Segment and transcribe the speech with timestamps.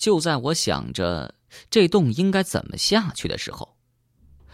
[0.00, 1.34] 就在我想着
[1.68, 3.76] 这洞应该怎么下去的时候，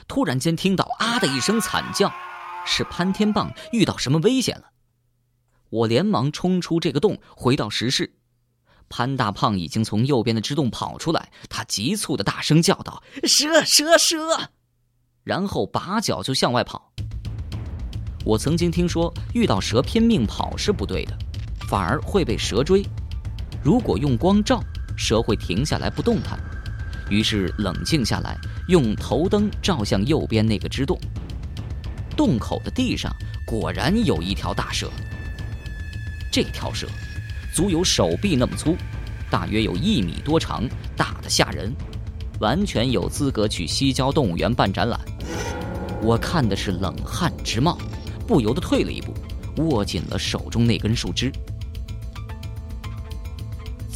[0.08, 2.12] 突然间听到“啊”的一声惨叫，
[2.66, 4.72] 是潘天棒遇到什么危险了。
[5.70, 8.16] 我连忙冲出这个洞，回到石室。
[8.88, 14.50] 潘大胖已经从右边的支洞跑出来，他急促的大声叫道：“蛇蛇蛇！”
[15.22, 16.92] 然后拔脚就向外跑。
[18.24, 21.16] 我曾经听说，遇到蛇拼命跑是不对的，
[21.68, 22.84] 反而会被蛇追。
[23.62, 24.60] 如果用光照，
[24.96, 26.38] 蛇会停下来不动弹，
[27.10, 28.36] 于是冷静下来，
[28.68, 30.98] 用头灯照向右边那个支洞。
[32.16, 33.14] 洞口的地上
[33.46, 34.90] 果然有一条大蛇。
[36.32, 36.86] 这条蛇
[37.54, 38.76] 足有手臂那么粗，
[39.30, 40.64] 大约有一米多长，
[40.96, 41.72] 大的吓人，
[42.40, 44.98] 完全有资格去西郊动物园办展览。
[46.02, 47.78] 我看的是冷汗直冒，
[48.26, 49.14] 不由得退了一步，
[49.62, 51.32] 握紧了手中那根树枝。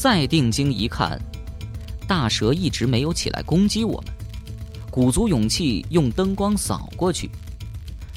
[0.01, 1.21] 再定睛一看，
[2.09, 4.15] 大蛇一直没有起来攻击我们。
[4.91, 7.29] 鼓足勇气用灯光扫过去，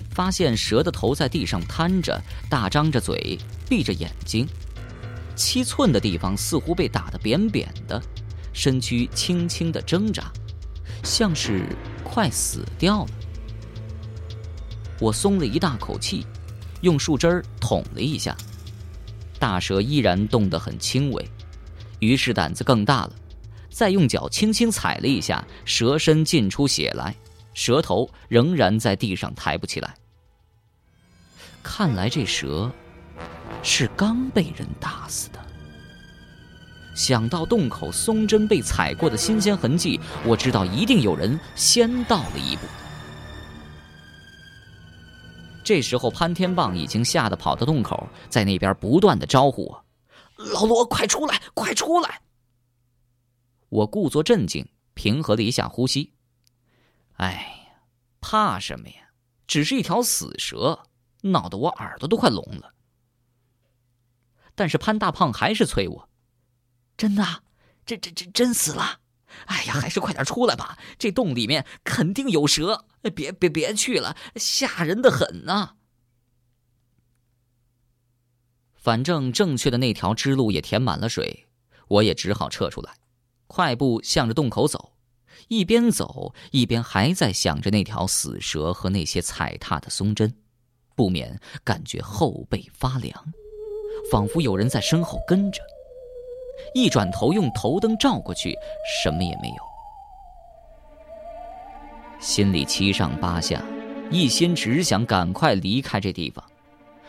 [0.09, 2.17] 发现蛇的头在地上瘫着，
[2.49, 4.47] 大张着嘴，闭着眼睛，
[5.35, 8.01] 七寸的地方似乎被打得扁扁的，
[8.53, 10.31] 身躯轻轻的挣扎，
[11.03, 11.67] 像是
[12.01, 13.11] 快死掉了。
[15.01, 16.25] 我松了一大口气，
[16.79, 18.33] 用树枝捅了一下，
[19.37, 21.29] 大蛇依然动得很轻微。
[21.99, 23.13] 于是胆子更大了，
[23.69, 27.15] 再用脚轻轻踩了一下，蛇身浸出血来，
[27.53, 29.95] 蛇头仍然在地上抬不起来。
[31.61, 32.71] 看来这蛇
[33.61, 35.39] 是刚被人打死的。
[36.93, 42.61] 想到洞口松针被踩过的新鲜痕迹，我知道一定有人先到了一步。
[45.63, 49.83] 这时候，潘天棒已经吓得跑到洞口，在那边不断的招呼我。
[50.51, 51.41] 老罗，快出来！
[51.53, 52.21] 快出来！
[53.69, 56.13] 我故作镇静，平和了一下呼吸。
[57.13, 57.31] 哎
[57.67, 57.81] 呀，
[58.19, 58.95] 怕什么呀？
[59.47, 60.87] 只是一条死蛇，
[61.21, 62.73] 闹得我耳朵都快聋了。
[64.55, 66.09] 但是潘大胖还是催我
[66.95, 67.43] ：“真的，
[67.85, 68.99] 这这这真死了！
[69.45, 70.77] 哎呀，还是快点出来吧！
[70.97, 72.85] 这洞里面肯定有蛇，
[73.15, 75.75] 别别别去了，吓人的很呐！”
[78.83, 81.45] 反正正确的那条支路也填满了水，
[81.87, 82.91] 我也只好撤出来，
[83.47, 84.91] 快步向着洞口走，
[85.47, 90.35] 一边走一边还在想着那条死蛇和那些踩踏的松针，
[90.95, 93.15] 不免感觉后背发凉，
[94.11, 95.61] 仿佛有人在身后跟着。
[96.75, 98.53] 一转头用头灯照过去，
[99.01, 99.55] 什么也没有，
[102.19, 103.63] 心里七上八下，
[104.11, 106.43] 一心只想赶快离开这地方。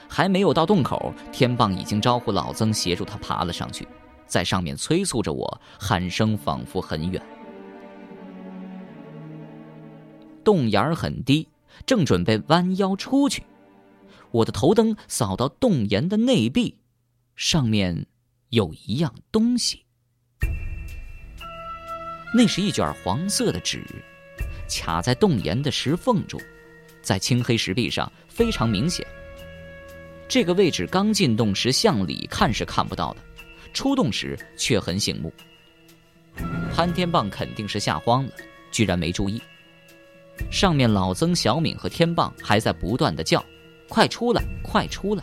[0.09, 3.87] 还没有到洞口，天棒已经招呼老曾协助他爬了上去，
[4.27, 7.21] 在上面催促着我，喊声仿佛很远。
[10.45, 11.49] 洞眼很低，
[11.87, 13.43] 正准备弯腰出去，
[14.31, 16.77] 我的头灯扫到洞檐的内壁，
[17.35, 18.07] 上面
[18.51, 19.85] 有一样东西，
[22.35, 23.83] 那是一卷黄色的纸，
[24.69, 26.39] 卡在洞檐的石缝中，
[27.01, 29.07] 在青黑石壁上非常明显。
[30.29, 33.21] 这个位置刚进洞时向里看是看不到的，
[33.73, 35.33] 出洞时却很醒目。
[36.75, 38.33] 潘天棒肯定是吓慌了，
[38.73, 39.41] 居然没注意。
[40.51, 43.45] 上面老曾、小敏和天棒还在不断的叫
[43.89, 45.23] ：“快出来，快出来！”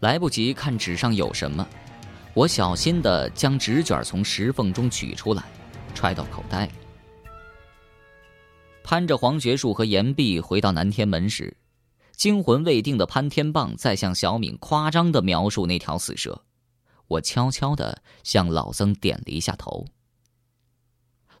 [0.00, 1.68] 来不及看纸上有什么，
[2.32, 5.42] 我小心的将纸卷从石缝中取出来，
[5.94, 6.72] 揣到口袋里。
[8.82, 11.54] 攀着黄桷树和岩壁回到南天门时。
[12.20, 16.44] 惊魂未定的潘天棒在向小敏夸张的描述那条死蛇，
[17.06, 19.86] 我悄悄的向老曾点了一下头。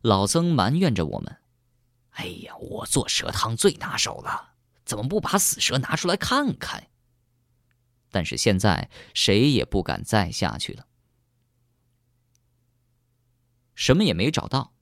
[0.00, 1.36] 老曾埋怨着我们
[2.16, 4.54] ：“哎呀，我做蛇汤最拿手了，
[4.86, 6.88] 怎么不把死蛇拿出来看看？”
[8.10, 10.86] 但是现在谁也不敢再下去了。
[13.74, 14.72] 什么也没找到，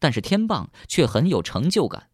[0.00, 2.10] 但是天棒却很有成就感。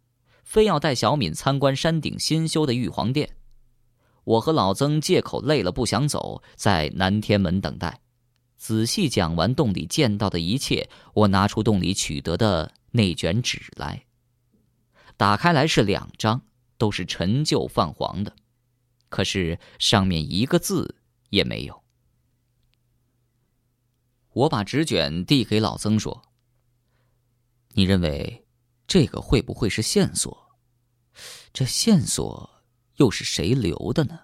[0.51, 3.37] 非要带小敏参观山顶新修的玉皇殿，
[4.25, 8.01] 我和老曾借口累了不想走，在南天门等待。
[8.57, 14.07] 仔细讲完洞里见到的一切，我拿出洞里取得的那卷纸来，
[15.17, 16.43] 打开来是两张，
[16.77, 18.35] 都是陈旧泛黄的，
[19.09, 20.97] 可是上面一个字
[21.29, 21.81] 也没有。
[24.33, 26.23] 我把纸卷递给老曾说
[27.75, 28.45] ：“你认为？”
[28.91, 30.59] 这个会不会是线索？
[31.53, 32.61] 这线索
[32.97, 34.19] 又是谁留的呢？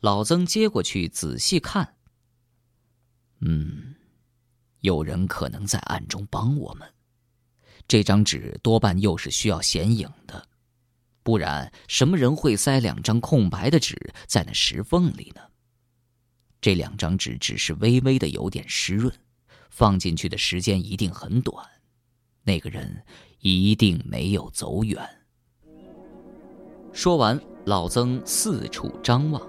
[0.00, 1.94] 老曾接过去仔细看，
[3.38, 3.94] 嗯，
[4.80, 6.92] 有人可能在暗中帮我们。
[7.86, 10.48] 这张纸多半又是需要显影的，
[11.22, 13.96] 不然什么人会塞两张空白的纸
[14.26, 15.40] 在那石缝里呢？
[16.60, 19.16] 这两张纸只是微微的有点湿润，
[19.70, 21.64] 放进去的时间一定很短。
[22.42, 23.02] 那个人
[23.40, 24.98] 一定没有走远。
[26.92, 29.40] 说完，老曾四处张望，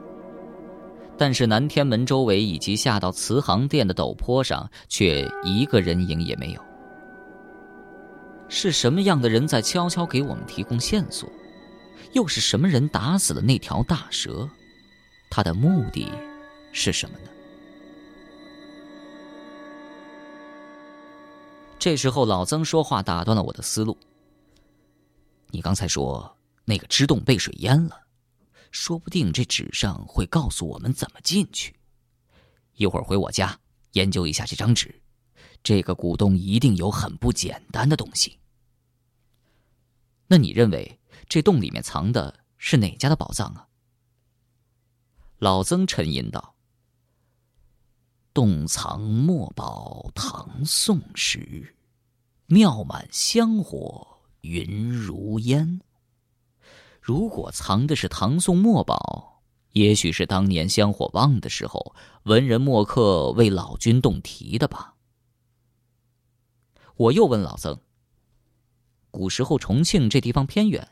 [1.18, 6.62] 但是南天门周围以及下到慈航殿的陡坡上，却一个人影也没有。
[8.48, 11.28] 是什么样的人在悄悄给我们提供线索？
[12.12, 14.48] 又是什么人打死了那条大蛇？
[15.30, 16.12] 他的目的
[16.74, 17.31] 是什么呢？
[21.82, 23.98] 这时候，老曾说话打断了我的思路。
[25.48, 28.00] 你刚才说那个支洞被水淹了，
[28.70, 31.76] 说不定这纸上会告诉我们怎么进去。
[32.76, 33.60] 一会儿回我家
[33.94, 35.02] 研究一下这张纸，
[35.64, 38.38] 这个古洞一定有很不简单的东西。
[40.28, 43.68] 那你认为这洞里面藏的是哪家的宝藏啊？
[45.40, 46.54] 老曾沉吟道
[48.34, 51.76] ：“洞藏墨宝，唐宋时，
[52.46, 55.82] 庙满香火，云如烟。
[57.02, 59.42] 如果藏的是唐宋墨宝，
[59.74, 61.94] 也许是当年香火旺的时候，
[62.24, 64.96] 文人墨客为老君洞题的吧。”
[66.96, 67.80] 我又问老曾。
[69.10, 70.88] 古时候，重庆这地方偏远，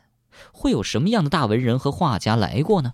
[0.52, 2.92] 会有什么样的大文人和画家来过呢？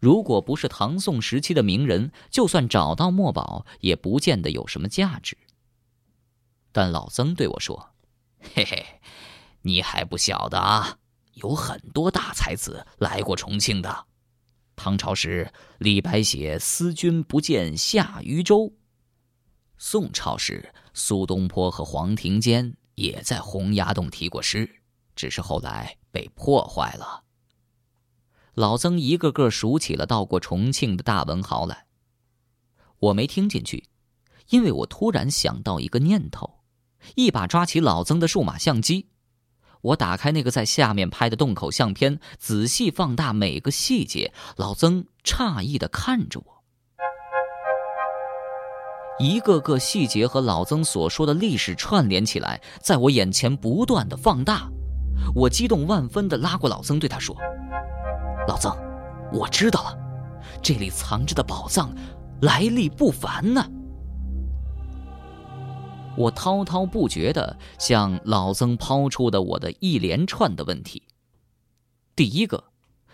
[0.00, 5.38] 如果不是唐宋时期的名人，就算找到墨宝，也不见得有什么价值。
[6.72, 7.90] 但老曾对我说
[8.54, 8.84] ：“嘿嘿，
[9.62, 10.98] 你还不晓得啊，
[11.34, 14.06] 有很多大才子来过重庆的。
[14.74, 18.66] 唐朝时，李白写‘思君不见下渝州’；
[19.78, 24.68] 宋朝时，苏东坡和黄庭坚。”也在洪崖洞题过诗，
[25.16, 27.24] 只是后来被破坏了。
[28.54, 31.86] 老曾一个个数起了到过重庆的大文豪来，
[32.98, 33.84] 我没听进去，
[34.48, 36.60] 因为我突然想到一个念头，
[37.14, 39.06] 一把抓起老曾的数码相机，
[39.80, 44.32] 我打开那个在下面拍的洞口相片，仔细放大每个细节。
[44.56, 46.64] 老曾诧异的看着我。
[49.18, 54.68] 一个个细节和老曾所说的历史串联起来，在我眼前不断的放大，
[55.34, 57.36] 我激动万分的拉过老曾，对他说
[58.50, 58.76] ：“老曾，
[59.32, 59.96] 我知道了，
[60.60, 61.94] 这里藏着的宝藏
[62.42, 63.64] 来历不凡呢。”
[66.18, 71.04] 我滔滔不绝的向老曾抛出的我的一连串的问题。
[72.16, 72.64] 第一个，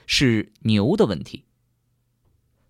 [0.06, 1.44] 是牛的问题。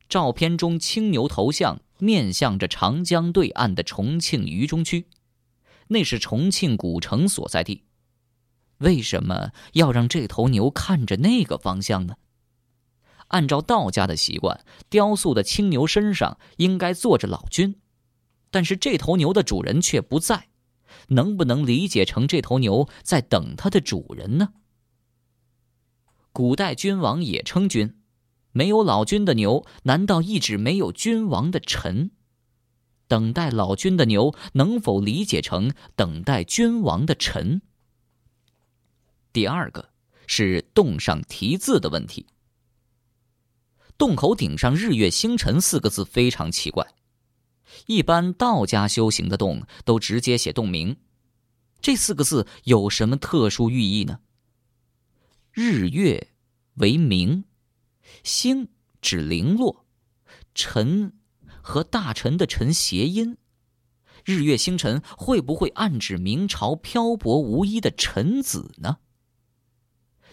[0.09, 1.81] 照片中青牛头像。
[1.99, 5.07] 面向着长江对岸的重庆渝中区，
[5.89, 7.85] 那是重庆古城所在地。
[8.81, 12.17] 为什么要让这头牛看着那个方向呢？
[13.29, 17.81] 按照道家的习惯，雕塑的青牛身上应该坐着老君，
[18.51, 20.49] 但是这头牛的主人却不在，
[21.09, 24.55] 能不能理解成这头牛在等它的主人呢？
[26.33, 27.99] 古代君王也称君。
[28.53, 32.11] 没有老君的牛，难道一直没有君王的臣？
[33.07, 37.61] 等待老君的牛，能否理解成等待君王的臣？
[39.33, 39.91] 第二个
[40.27, 42.27] 是洞上题字的问题。
[43.99, 46.95] 洞口顶上“日月星辰”四个字非常奇怪，
[47.87, 50.97] 一般道家修行的洞都直接写洞名，
[51.81, 54.21] 这四个字有什么特殊寓意呢？
[55.53, 56.33] 日月
[56.75, 57.45] 为明。
[58.23, 58.69] 星
[59.01, 59.85] 指零落，
[60.55, 61.13] 辰
[61.61, 63.37] 和大臣的臣谐音，
[64.25, 68.99] 日月星辰会不会暗指明朝漂泊无依的臣子呢？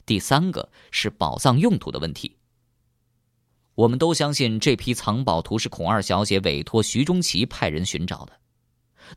[0.05, 2.37] 第三个是宝藏用途的问题。
[3.75, 8.33] 我们都相信这批藏宝图是孔二小姐委托徐中奇派人寻找的，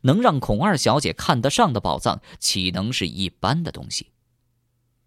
[0.01, 4.11] 能让孔二小姐看得上的宝藏，岂能是一般的东西？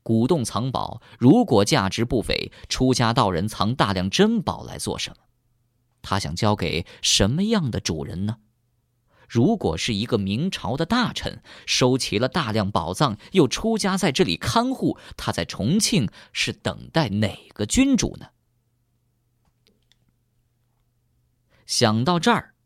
[0.03, 5.17] 古洞藏宝，如果价值不菲，出家道人藏大量珍宝来做什么？
[6.01, 8.37] 他想交给什么样的主人呢？
[9.29, 18.27] 如果是一个明朝的大臣，收齐了大量宝藏，又出家在这里看护，他在重庆是等待哪个君主呢？
[21.71, 22.57] 想到这儿，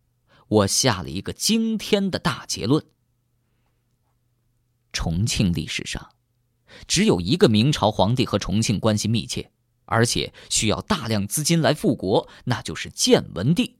[0.48, 2.86] 我下了一个惊天的大结论：
[4.94, 6.12] 重庆历史上。
[6.88, 9.52] 只有一个明朝皇帝和重庆关系密切，
[9.84, 13.76] 而且需要大量资金来复国，那就是建文帝。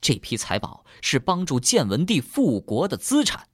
[0.00, 3.48] 这批财宝是帮助建文帝复国的资产。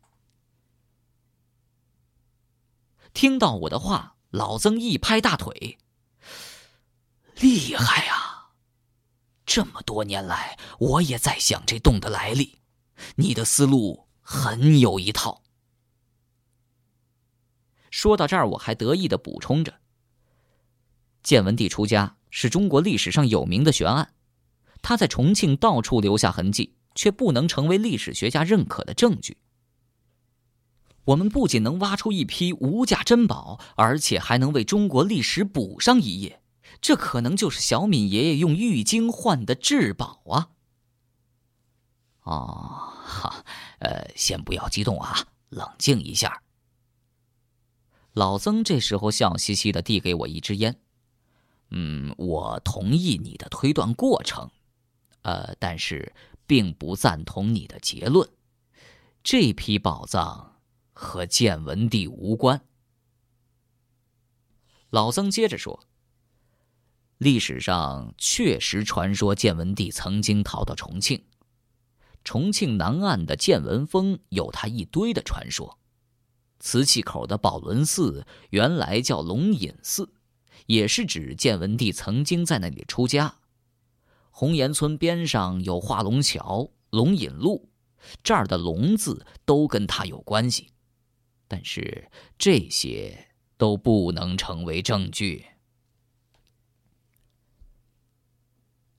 [3.15, 5.79] 听到我的话，老曾一拍大腿
[7.41, 8.26] ：“厉害啊！
[9.47, 12.59] 这么多年来，我也在想这洞的来历，
[13.15, 15.43] 你的思路很有一套。”
[17.91, 19.81] 说到这儿，我还得意的补充着
[21.23, 24.13] ：“建文帝出家是中国历史上有名的悬案。”
[24.83, 29.39] 他在重庆到处留下痕迹，却不能成为历史学家认可的证据。
[31.07, 36.41] 我们不仅能挖出一批无价珍宝，而且还能为中国历史补上一页。
[36.81, 40.51] 这可能就是小敏爷爷用玉晶换的至宝啊！
[42.23, 43.45] 哦，哈，
[43.79, 46.43] 呃，先不要激动啊，冷静一下。
[48.13, 50.81] 老曾这时候笑嘻嘻的递给我一支烟。
[51.71, 54.51] 嗯，我同意你的推断过程。
[55.23, 56.15] 呃，但是
[56.47, 58.29] 并不赞同你的结论，
[59.25, 60.61] 这批宝藏
[60.93, 62.65] 和建文帝无关。
[64.91, 65.85] 老曾接着说
[67.19, 71.25] ：“历史上确实传说建文帝曾经逃到重庆，
[72.25, 75.79] 重庆南岸的建文峰有他一堆的传说。
[76.59, 80.13] 瓷器口的宝轮寺原来叫龙隐寺，
[80.67, 83.37] 也是指建文帝曾经在那里出家。”
[84.31, 87.71] 红岩村边上有化龙桥、龙引路，
[88.23, 90.69] 这儿的“龙”字都跟他有关系，
[91.49, 95.47] 但是这些都不能成为证据。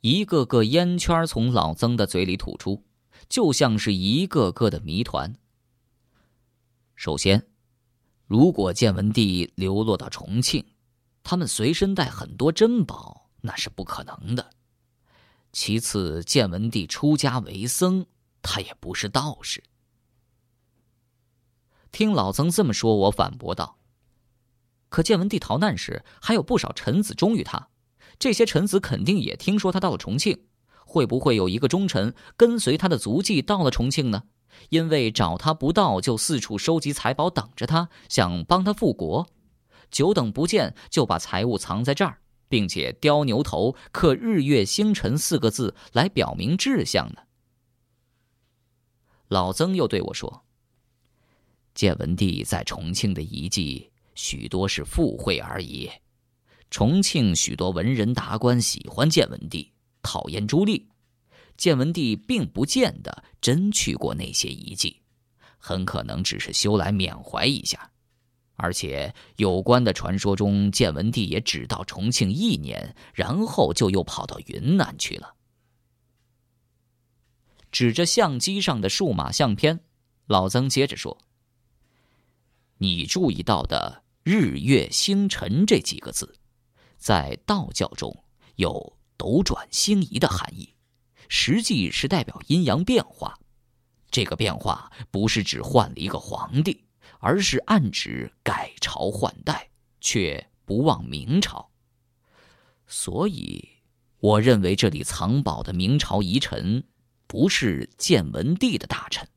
[0.08, 2.86] 一个个烟圈从老曾的嘴里吐出，
[3.28, 5.36] 就像是一个个的谜团。
[6.96, 7.46] 首先，
[8.26, 10.66] 如果建文帝流落到重庆，
[11.24, 14.50] 他们随身带很多珍宝，那是不可能的。
[15.52, 18.06] 其次，建文帝出家为僧，
[18.42, 19.62] 他也不是道士。
[21.92, 23.78] 听老曾这么说，我反驳道
[24.88, 27.68] ：“可建文帝逃难时，还有不少臣子忠于他，
[28.20, 30.46] 这些臣子肯定也听说他到了重庆。
[30.86, 34.24] 会不会有一个忠臣跟随他的足迹到了重庆呢？
[34.70, 39.28] 因为找他不到，就四处收集财宝等着他，想帮他复国。
[39.92, 42.20] 久等不见，就把财物藏在这儿。”
[42.50, 47.24] 并且雕牛头刻日月星辰四个字来表明志向呢。
[49.28, 50.46] 老曾又对我说
[51.76, 55.92] ：“建文帝在重庆的遗迹许多是附会而已。
[56.70, 59.72] 重庆许多文人达官喜欢建文帝，
[60.02, 60.86] 讨厌朱棣。
[61.56, 65.02] 建文帝并不见得真去过那些遗迹，
[65.58, 67.92] 很可能只是修来缅怀一下。”
[68.60, 75.36] 而且有关的传说中，建文帝也只到重庆一年，然后就又跑到云南去了。
[77.72, 79.82] 指着相机上的数码相片，
[80.26, 81.20] 老曾接着说
[82.80, 86.40] ：“你注意到的‘日月星辰’这几个字，
[86.98, 88.24] 在道教中
[88.56, 90.74] 有斗转星移的含义，
[91.30, 93.40] 实际是代表阴阳变化。
[94.12, 96.84] 这个变化不是指换了一个皇帝。”
[97.20, 101.72] 而是暗指改朝换代，却不忘明朝。
[102.86, 103.68] 所以，
[104.20, 106.84] 我认为这里藏宝的明朝遗臣，
[107.26, 109.28] 不是建文帝的大臣，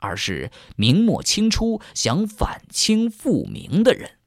[0.00, 4.18] 而是明末清初想反清复明的人。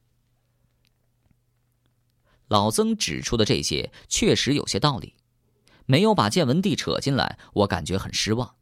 [2.48, 5.14] 老曾指出的这些确实有些道理，
[5.86, 8.56] 没有把建文帝扯进来，我感觉很失望。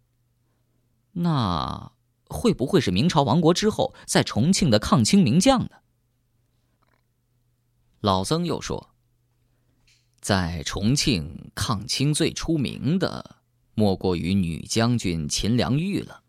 [1.12, 1.92] 那？
[2.28, 5.70] 会不会是明朝亡国之后在重庆的抗清名将呢？
[8.00, 8.90] 老曾又说，
[10.20, 13.36] 在重庆抗清最出名的，
[13.76, 16.24] 莫过于女将军秦良玉了。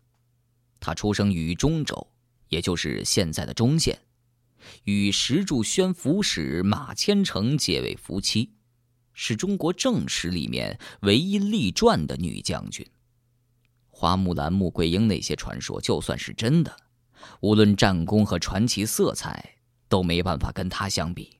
[0.78, 2.12] 她出生于中州，
[2.48, 4.00] 也就是现在的忠县，
[4.84, 8.52] 与石柱宣抚使马千成结为夫妻，
[9.12, 12.86] 是中国正史里面唯一立传的女将军。
[13.88, 16.76] 花木兰、穆桂英那些传说，就算是真的，
[17.40, 19.56] 无论战功和传奇色彩，
[19.88, 21.38] 都没办法跟她相比。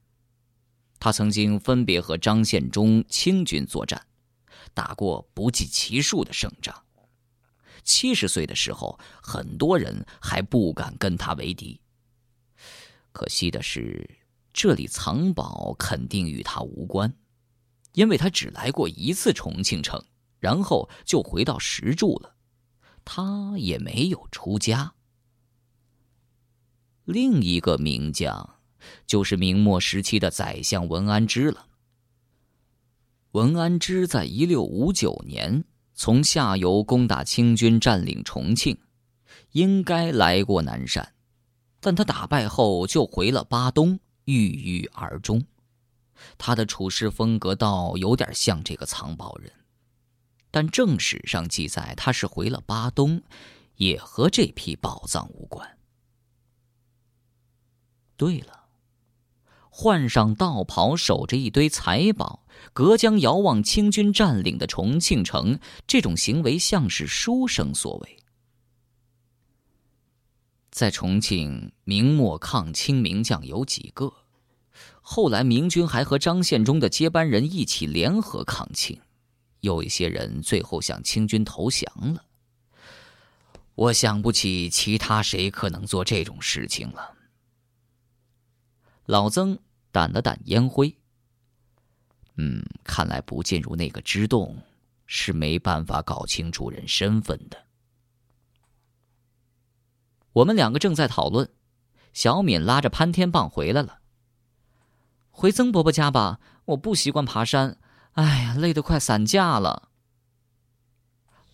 [0.98, 4.04] 她曾经分别和张献忠清军作战，
[4.74, 6.84] 打过不计其数的胜仗。
[7.84, 11.80] 七十岁的时候，很多人还不敢跟她为敌。
[13.18, 14.08] 可惜的是，
[14.52, 17.12] 这里藏宝肯定与他无关，
[17.94, 20.00] 因为他只来过一次重庆城，
[20.38, 22.36] 然后就回到石柱了。
[23.04, 24.94] 他也没有出家。
[27.06, 28.60] 另一个名将，
[29.04, 31.66] 就是明末时期的宰相文安之了。
[33.32, 38.78] 文安之在一六五九年从下游攻打清军，占领重庆，
[39.50, 41.14] 应该来过南山，
[41.80, 45.44] 但他打败后就回了巴东，郁郁而终。
[46.36, 49.52] 他的处事风格倒有点像这个藏宝人，
[50.50, 53.22] 但正史上记载他是回了巴东，
[53.76, 55.78] 也和这批宝藏无关。
[58.16, 58.54] 对了。
[59.70, 65.56] 换上道袍，守着一堆财宝，隔江遥望清军占领的重庆城，
[65.86, 68.18] 这种行为像是书生所为。
[70.78, 74.14] 在重庆，明末抗清名将有几个？
[75.00, 79.00] 后来明军还和张献忠的接班人一起联合抗清，
[79.58, 82.24] 有一些人最后向清军投降了。
[83.74, 87.12] 我想不起其他谁可能做这种事情了。
[89.06, 89.58] 老曾。
[89.92, 90.94] 掸了掸烟灰。
[92.36, 94.56] 嗯，看来不进入那个支洞，
[95.06, 97.67] 是没办法搞清楚人身份的。
[100.38, 101.50] 我们两个正在讨论，
[102.12, 104.00] 小敏拉着潘天棒回来了。
[105.30, 107.78] 回曾伯伯家吧，我不习惯爬山，
[108.12, 109.88] 哎呀，累得快散架了。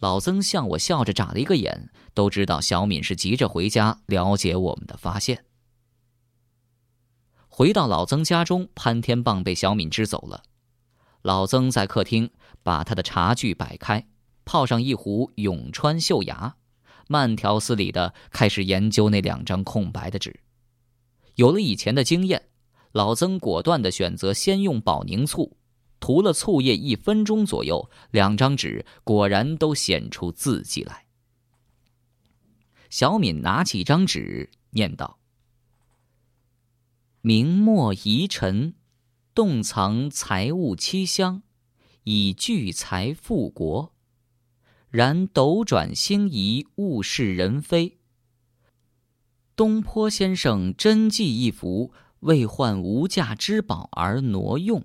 [0.01, 5.47] 老曾向我笑着眨了一个眼，都知道小敏是急着回家了解我们的发现。
[7.49, 10.43] 回到老曾家中，潘天棒被小敏支走了。
[11.23, 12.31] 老曾在客厅
[12.63, 14.07] 把他的茶具摆开，
[14.45, 16.57] 泡上一壶永川秀雅，
[17.09, 20.41] 慢条斯理的开始研究那两张空白的纸。
[21.37, 22.49] 有了以前的经验，
[22.93, 25.57] 老曾果断的选择先用保宁醋，
[25.99, 31.07] 涂了醋液一分钟左右，两张纸果然都显出字迹来。
[32.91, 35.19] 小敏拿起一张纸，念道。
[37.23, 38.75] 明末遗臣，
[39.35, 41.43] 洞藏财物七箱，
[42.03, 43.94] 以聚财富国。
[44.95, 47.99] 然斗转星移，物是人非。
[49.57, 54.85] 东坡先生真迹一幅，为换无价之宝而挪用。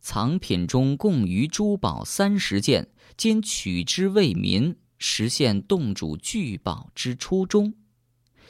[0.00, 7.74] 藏品中共余珠宝三十件，今取之为民，实现洞主聚宝之初衷。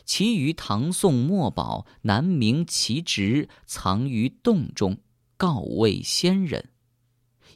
[0.04, 4.98] 其余唐宋墨宝难明其职，藏于洞中，
[5.38, 6.68] 告慰先人。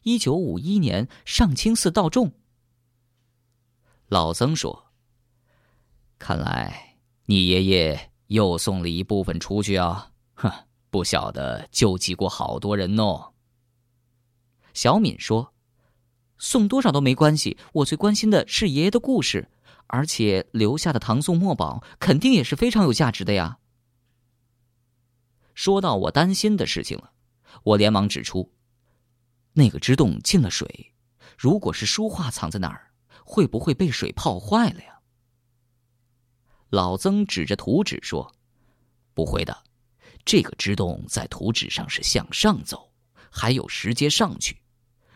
[0.05, 2.33] 一九五一年，上清寺道众。
[4.11, 4.91] 老僧说
[6.19, 6.97] ：“看来
[7.27, 10.51] 你爷爷又送了一部分出去啊，哼，
[10.91, 13.35] 不晓得救济过好多人哦。”
[14.75, 15.55] 小敏说
[16.39, 19.49] ：“送多少都没关系，我最关心的是爷爷的故事。”
[19.93, 23.59] 而且留下的唐宋墨宝肯定也是非常有价值的呀。
[25.53, 27.13] 说到我担心的事情了，
[27.65, 28.53] 我连忙指出，
[29.55, 30.95] 那个支洞进了水，
[31.37, 32.90] 如果是书画藏在那儿，
[33.31, 34.99] 会不会被水泡坏了呀？
[36.69, 38.35] 老曾指着图纸说
[39.15, 39.57] ：“不会的，
[40.25, 42.91] 这个支洞在图纸上是向上走，
[43.31, 44.61] 还有石阶上去，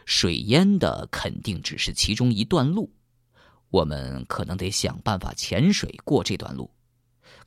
[0.06, 2.88] 水淹的肯定只是其中一段路。”
[3.70, 6.70] 我们可能得想办法潜水过这段路。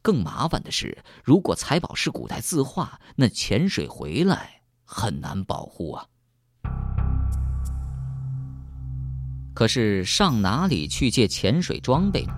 [0.01, 6.05] 更麻烦的是，如果财宝是古代字画，那潜水回来很难保护啊。
[9.57, 12.33] 可是上哪里去借潜水装备呢？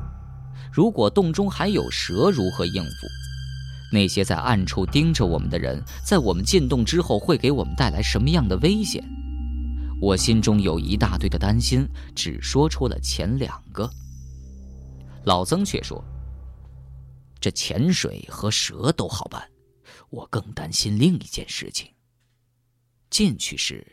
[0.72, 3.08] 如果洞中还有蛇，如何应付？
[3.92, 9.04] 那些在暗处盯着我们的人，在我们进洞之后会给我们带来什么样的危险？
[10.00, 13.92] 我心中有一大堆的担心，只说出了前两个。
[15.26, 16.02] 老曾却说
[17.42, 19.46] ：“这潜水和蛇都好办，
[20.10, 21.92] 我更担心另一件事情。
[23.10, 23.86] 进去时，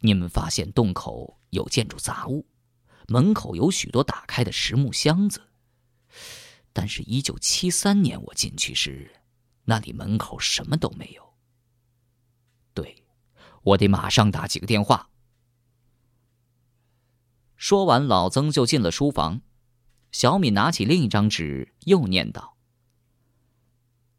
[0.00, 2.46] 你们发现洞口有建筑杂物，
[3.08, 5.42] 门口有许多打开的实木箱子。
[6.72, 9.10] 但是，一九七三年我进去时，
[9.64, 11.34] 那里门口什么都没有。
[12.74, 13.04] 对，
[13.62, 15.10] 我得马上打几个电话。”
[17.56, 19.40] 说完，老曾就进了书房。
[20.12, 22.56] 小敏拿起另一张纸，又念道：“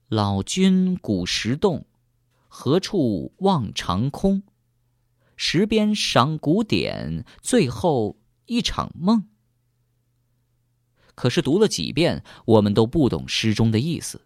[0.09, 1.85] 老君古石洞，
[2.47, 4.43] 何处望长空？
[5.37, 9.29] 石边赏古典，最后一场梦。”
[11.15, 14.21] 可是读了几遍，我们都不懂诗中的意思。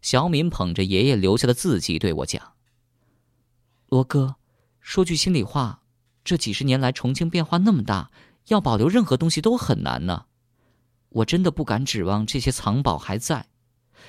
[0.00, 2.52] 小敏捧着爷爷留下的字迹对我讲
[3.90, 4.36] ：“罗哥，
[4.78, 5.82] 说句心里话。”
[6.24, 8.10] 这几十年来，重庆变化那么大，
[8.48, 10.26] 要保留任何东西都很难呢。
[11.08, 13.48] 我真的不敢指望这些藏宝还在。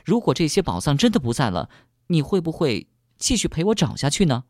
[0.05, 1.69] 如果这些宝藏真的不在了，
[2.07, 4.43] 你会不会继续陪我找下去呢？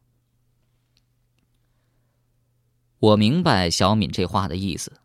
[3.01, 5.01] 我明白小敏这话的意思，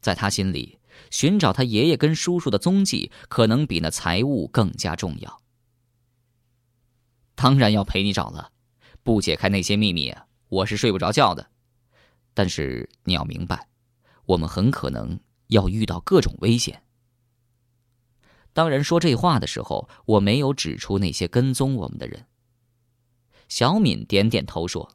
[0.00, 0.78] 在他心里，
[1.10, 5.42] 寻找他爷爷跟叔叔的踪迹，可能比那财物更加重要。
[7.34, 8.52] 当然要陪你找了，
[9.02, 10.14] 不解开那些秘密，
[10.48, 11.50] 我是睡不着觉的。
[12.32, 13.68] 但是你要明白，
[14.26, 16.84] 我们很可能要遇到各种危险。
[18.52, 22.24] 当然，说这话的时候，我没有指出那些跟踪我们的人。
[23.48, 24.94] 小敏点点头说：“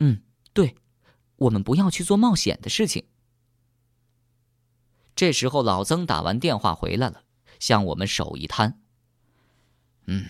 [0.00, 0.22] 嗯，
[0.54, 0.74] 对。”
[1.36, 3.08] 我们不要去做冒险的事情。
[5.14, 7.24] 这时候，老曾打完电话回来了，
[7.58, 8.82] 向我们手一摊
[10.06, 10.26] ：“嗯，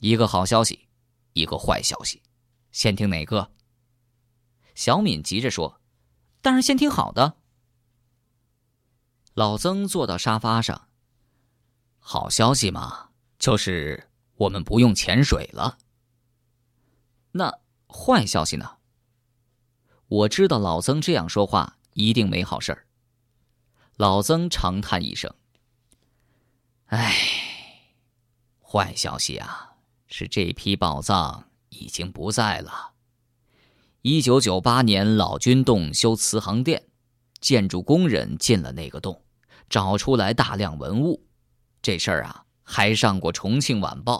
[0.00, 0.88] 一个好消息，
[1.32, 2.22] 一个坏消息，
[2.70, 3.52] 先听哪个？”
[4.76, 5.80] 小敏急着说
[6.40, 7.36] ：“当然先听好的。”
[9.34, 10.88] 老曾坐到沙发上
[11.98, 15.78] ：“好消息嘛，就是我们不用潜水了。
[17.32, 18.78] 那坏消息呢？”
[20.10, 22.86] 我知道老曾这样说话一定没好事儿。
[23.96, 25.32] 老曾长叹一声
[26.86, 27.14] ：“唉，
[28.60, 29.76] 坏消息啊，
[30.08, 32.94] 是这批宝藏已经不在了。
[34.02, 36.88] 一九九八年老君洞修慈航殿，
[37.40, 39.22] 建筑工人进了那个洞，
[39.68, 41.24] 找出来大量文物。
[41.80, 44.16] 这事儿啊，还上过《重庆晚报》。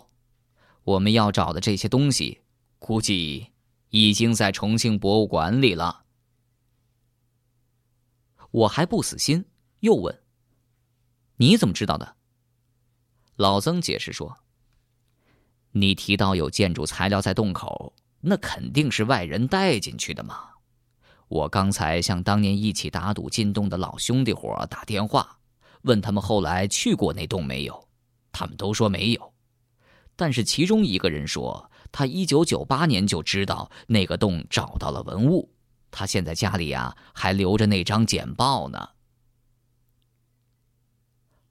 [0.84, 2.42] 我们要找的这些东西，
[2.78, 3.48] 估计……”
[3.90, 6.04] 已经在重庆博物馆里了。
[8.52, 9.44] 我还不死心，
[9.80, 10.22] 又问
[11.38, 12.16] ：“你怎么知道的？”
[13.36, 14.38] 老曾解释说
[15.72, 20.48] ：“你提到有建筑材料在洞口，那肯定是外人带进去的嘛。
[21.28, 25.38] 我刚才向当年一起打赌进洞的老兄弟伙打电话，
[25.82, 27.88] 问他们后来去过那洞没有，
[28.32, 29.34] 他们都说没有，
[30.16, 35.52] 但是其中一个人说。”他一九九八年就知道那个洞找到了文物，
[35.90, 38.90] 他现在家里呀还留着那张简报呢。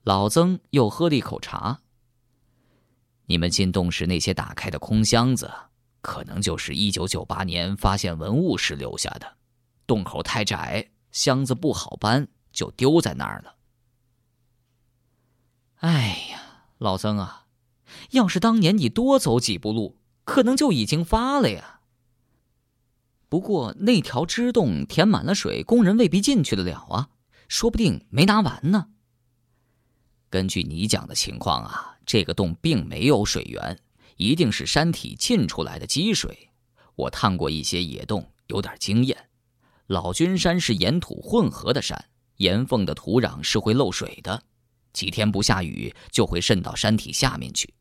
[0.04, 1.82] 老曾又喝了一口茶。
[3.26, 5.52] 你们进洞时那些打开的空箱子，
[6.02, 9.38] 可能就是一九九八年发现文物时留下的。
[9.86, 13.56] 洞口太窄，箱子不好搬，就丢在那儿了。
[15.76, 16.42] 哎呀，
[16.80, 17.46] 老曾啊，
[18.12, 19.99] 要是当年你多走几步路。
[20.30, 21.80] 可能就已经发了呀。
[23.30, 27.10] 不过那条支洞填满了水，工人未必进去得了啊，
[27.48, 28.90] 说不定没拿完呢。
[30.30, 33.80] 根据你讲的情况啊，这个洞并没有水源，
[34.18, 36.52] 一定是山体浸出来的积水。
[36.96, 39.30] 我探过一些野洞，有点经验。
[39.88, 42.06] 老君山是岩土混合的山，
[42.38, 44.44] 岩缝的土壤是会漏水的，
[44.94, 47.74] 几天不下雨就会渗到山体下面去。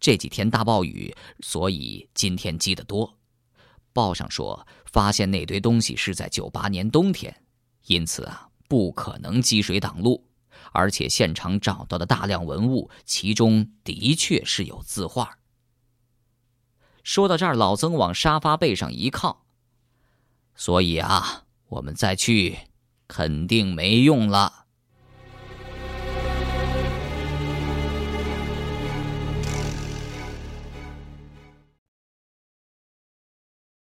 [0.00, 3.18] 这几天大暴雨，所以今天积得多。
[3.92, 7.44] 报上说发现那堆东西是在九八年冬天，
[7.86, 10.26] 因此啊，不可能积水挡路。
[10.72, 15.38] 而且现场找到的大量文物，其中的确是有字画。
[17.02, 19.44] 说到这儿，老曾往沙发背上一靠。
[20.54, 22.58] 所以啊，我们再去
[23.08, 24.59] 肯定没用了。